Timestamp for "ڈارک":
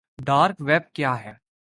0.25-0.55